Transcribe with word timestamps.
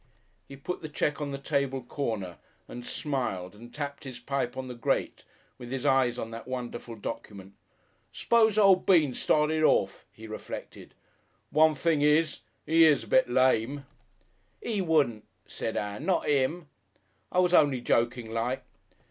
He 0.47 0.55
put 0.57 0.81
the 0.81 0.89
cheque 0.89 1.21
on 1.21 1.29
the 1.29 1.37
table 1.37 1.83
corner 1.83 2.39
and 2.67 2.83
smiled 2.83 3.53
and 3.53 3.71
tapped 3.71 4.03
his 4.03 4.17
pipe 4.19 4.57
on 4.57 4.67
the 4.67 4.73
grate 4.73 5.25
with 5.59 5.69
his 5.69 5.85
eyes 5.85 6.17
on 6.17 6.31
that 6.31 6.47
wonderful 6.47 6.95
document. 6.95 7.53
"S'pose 8.11 8.57
old 8.57 8.87
Bean 8.87 9.13
started 9.13 9.61
orf," 9.61 10.07
he 10.11 10.25
reflected.... 10.25 10.95
"One 11.51 11.75
thing, 11.75 12.01
'e 12.01 12.17
is 12.65 13.03
a 13.03 13.07
bit 13.07 13.29
lame." 13.29 13.85
"'E 14.65 14.81
wouldn't," 14.81 15.27
said 15.45 15.77
Ann; 15.77 16.03
"not 16.07 16.27
'im." 16.27 16.67
"I 17.31 17.37
was 17.37 17.53
only 17.53 17.79
joking 17.79 18.31
like." 18.31 18.63